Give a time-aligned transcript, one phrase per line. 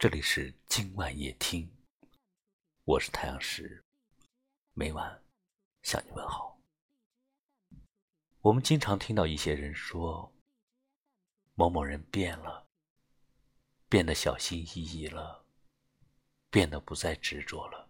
[0.00, 1.70] 这里是今晚夜听，
[2.84, 3.84] 我是太阳石，
[4.72, 5.22] 每晚
[5.82, 6.58] 向你问好。
[8.40, 10.32] 我们经常听到一些人说，
[11.54, 12.66] 某某人变了，
[13.90, 15.44] 变得小心翼翼了，
[16.48, 17.86] 变得不再执着了，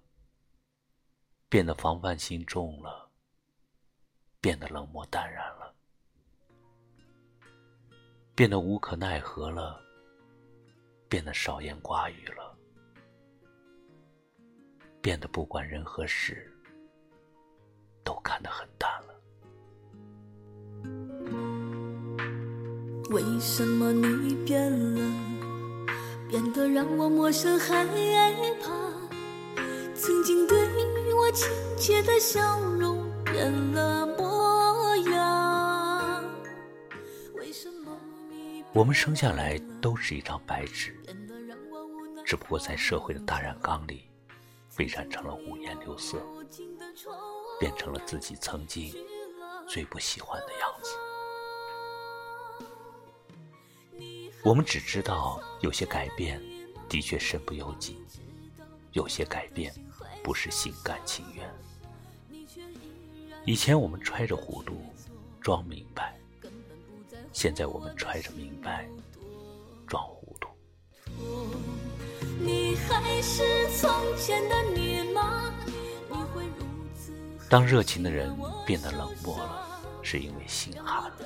[1.48, 3.08] 变得防范心重了，
[4.40, 5.77] 变得冷漠淡然了，
[8.34, 9.89] 变得无可奈何了。
[11.11, 12.56] 变得少言寡语了，
[15.02, 16.48] 变得不管人和事
[18.05, 19.09] 都看得很淡了。
[23.10, 25.01] 为什么你变了，
[26.28, 27.84] 变得让我陌生害
[28.62, 28.70] 怕？
[29.96, 30.56] 曾经对
[31.12, 34.06] 我亲切的笑容变了
[38.73, 40.97] 我们生下来都是一张白纸。
[42.24, 44.05] 只不过在社会的大染缸里，
[44.76, 46.23] 被染成了五颜六色，
[47.59, 48.95] 变成了自己曾经
[49.68, 50.96] 最不喜欢的样子。
[54.45, 56.41] 我们只知道，有些改变
[56.88, 57.98] 的确身不由己，
[58.93, 59.74] 有些改变
[60.23, 61.52] 不是心甘情愿。
[63.45, 64.81] 以前我们揣着糊涂
[65.41, 66.19] 装明白，
[67.32, 68.88] 现在我们揣着明白
[69.86, 70.48] 装糊涂。
[77.48, 81.16] 当热情的人变得冷漠了，是因为心寒了；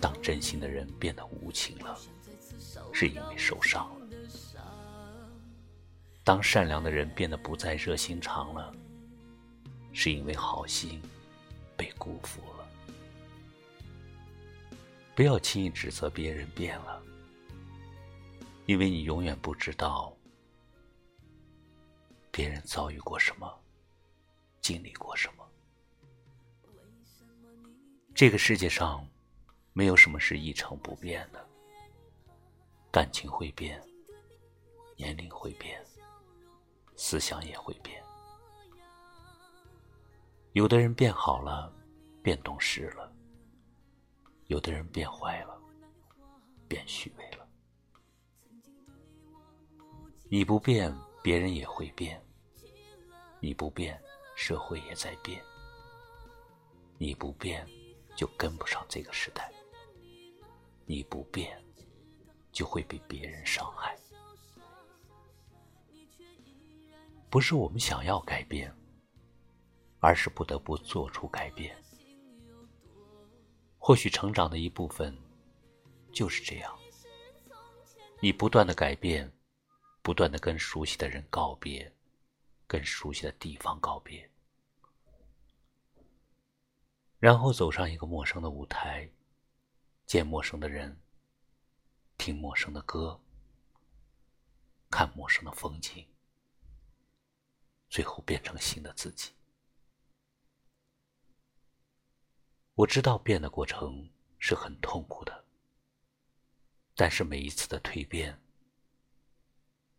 [0.00, 1.98] 当真心的人变得无情了，
[2.92, 4.06] 是因为受伤了；
[6.24, 8.72] 当善良的人变得不再热心肠了，
[9.92, 11.02] 是因为好心
[11.76, 12.59] 被辜负了。
[15.14, 17.02] 不要轻易指责别人变了。
[18.66, 20.16] 因为你永远不知道
[22.30, 23.60] 别人遭遇过什么，
[24.60, 25.44] 经历过什么。
[28.14, 29.04] 这个世界上
[29.72, 31.44] 没有什么是一成不变的，
[32.92, 33.82] 感情会变，
[34.96, 35.84] 年龄会变，
[36.96, 38.00] 思想也会变。
[40.52, 41.72] 有的人变好了，
[42.22, 43.10] 变懂事了；
[44.50, 45.56] 有的人变坏了，
[46.66, 47.48] 变虚伪了。
[50.28, 52.20] 你不变，别人也会变；
[53.38, 54.02] 你不变，
[54.34, 55.40] 社会也在变；
[56.98, 57.64] 你不变，
[58.16, 59.44] 就跟不上这个时代；
[60.84, 61.64] 你不变，
[62.50, 63.96] 就会被别人伤害。
[67.30, 68.74] 不是我们想要改变，
[70.00, 71.80] 而是不得不做出改变。
[73.80, 75.18] 或许成长的一部分
[76.12, 76.78] 就是这样，
[78.20, 79.32] 你不断的改变。
[80.02, 81.94] 不断的跟熟悉的人告别，
[82.66, 84.30] 跟熟悉的地方告别，
[87.18, 89.10] 然后走上一个陌生的舞台，
[90.06, 90.98] 见陌生的人，
[92.16, 93.20] 听陌生的歌，
[94.90, 96.06] 看陌生的风景，
[97.90, 99.32] 最后变成新的自己。
[102.80, 104.08] 我知道变的过程
[104.38, 105.44] 是很痛苦的，
[106.96, 108.34] 但是每一次的蜕变。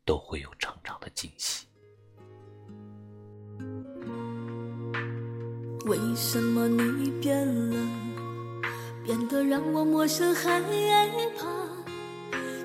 [0.03, 1.67] 都会有成长的惊喜。
[5.85, 7.75] 为什么你变了，
[9.05, 10.59] 变得让我陌生害
[11.37, 11.45] 怕？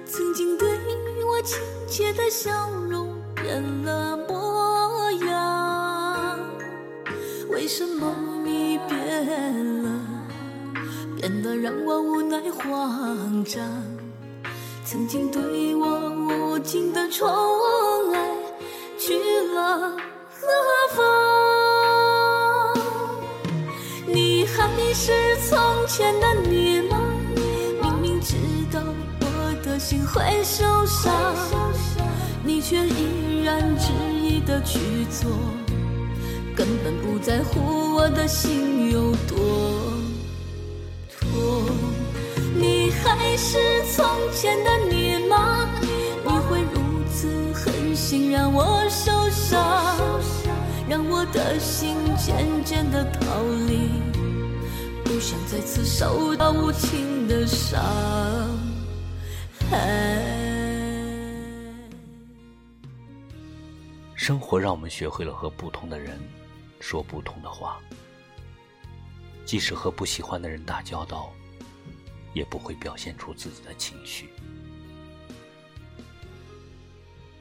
[0.06, 0.66] 曾经对
[1.27, 6.41] 我亲切的笑容变了模样。
[7.50, 9.86] 为什么你变了，
[11.29, 13.61] 变得让我无奈慌张？
[14.85, 17.27] 曾经对我无尽的宠
[18.15, 18.31] 爱
[18.97, 19.19] 去
[19.53, 19.91] 了
[20.31, 20.47] 何
[20.95, 21.05] 方？
[24.07, 25.13] 你还是
[25.49, 26.97] 从前的你吗？
[27.83, 28.37] 明明知
[28.71, 28.81] 道
[29.21, 29.27] 我
[29.65, 31.13] 的心会受伤，
[32.45, 34.79] 你却依然执意的去
[35.11, 35.29] 做，
[36.55, 39.96] 根本不在乎我的心有多。
[43.36, 45.68] 是从前的你吗？
[46.24, 50.21] 你会如此狠心让我受伤，
[50.88, 53.91] 让我的心渐渐的逃离，
[55.04, 57.80] 不想再次受到无情的伤
[59.71, 60.34] 害。
[64.15, 66.18] 生活让我们学会了和不同的人
[66.80, 67.78] 说不同的话，
[69.44, 71.33] 即使和不喜欢的人打交道。
[72.36, 74.28] 也不会表现出自己的情绪。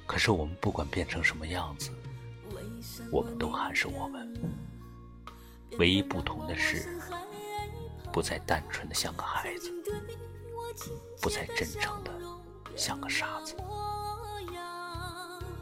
[0.07, 1.91] 可是我们不管变成什么样子，
[3.11, 4.33] 我们都还是我们。
[5.77, 6.97] 唯一不同的是，
[8.13, 9.69] 不再单纯的像个孩子，
[11.21, 12.11] 不再真诚的
[12.77, 13.53] 像个傻子。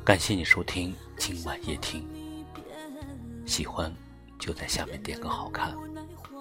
[0.05, 2.07] 感谢你收听今晚夜听，
[3.47, 3.91] 喜欢
[4.37, 5.75] 就在下面点个好看，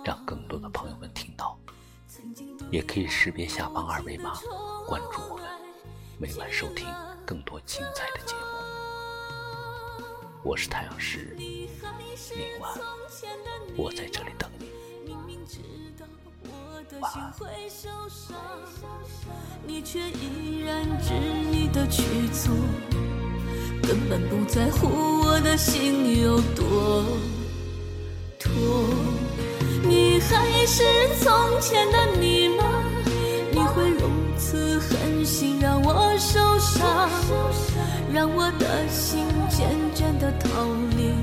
[0.04, 1.58] 让更多的朋友们听到。
[2.72, 4.32] 也可以识别下方二维码
[4.86, 5.44] 关注我们，
[6.18, 6.88] 每晚收听
[7.26, 8.40] 更多精彩的节目。
[10.42, 11.68] 我是太阳石，明
[12.60, 12.72] 晚
[13.76, 14.72] 我在这里等你。
[16.98, 17.30] 晚安。
[19.66, 21.12] 你却依然执
[21.52, 22.54] 意的去做。
[23.82, 24.88] 根本不在乎
[25.26, 27.04] 我的心有多
[28.38, 28.50] 痛，
[29.82, 30.82] 你还是
[31.18, 32.06] 从前的？
[32.20, 32.41] 你
[33.74, 37.08] 会如此狠心让我受伤，
[38.12, 40.66] 让我的心渐渐的逃
[40.96, 41.14] 离，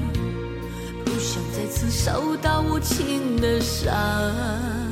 [1.05, 4.88] 不想再次受到无情的伤。